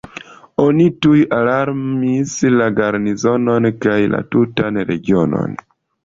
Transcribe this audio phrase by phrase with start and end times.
[0.61, 5.55] Oni tuj alarmis la garnizonon kaj la tutan regionon.